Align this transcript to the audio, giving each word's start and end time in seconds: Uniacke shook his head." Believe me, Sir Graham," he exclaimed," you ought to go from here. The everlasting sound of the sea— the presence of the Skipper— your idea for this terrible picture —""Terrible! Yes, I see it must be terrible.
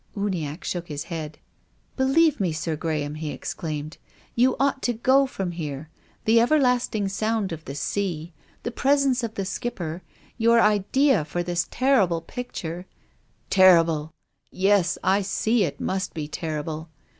Uniacke 0.17 0.63
shook 0.63 0.87
his 0.87 1.03
head." 1.13 1.37
Believe 1.95 2.39
me, 2.39 2.51
Sir 2.51 2.75
Graham," 2.75 3.13
he 3.13 3.29
exclaimed," 3.29 3.99
you 4.35 4.55
ought 4.59 4.81
to 4.81 4.93
go 4.93 5.27
from 5.27 5.51
here. 5.51 5.89
The 6.25 6.41
everlasting 6.41 7.07
sound 7.07 7.51
of 7.51 7.65
the 7.65 7.75
sea— 7.75 8.33
the 8.63 8.71
presence 8.71 9.23
of 9.23 9.35
the 9.35 9.45
Skipper— 9.45 10.01
your 10.39 10.59
idea 10.59 11.23
for 11.23 11.43
this 11.43 11.67
terrible 11.69 12.21
picture 12.21 12.87
—""Terrible! 13.51 14.11
Yes, 14.49 14.97
I 15.03 15.21
see 15.21 15.65
it 15.65 15.79
must 15.79 16.15
be 16.15 16.27
terrible. 16.27 16.89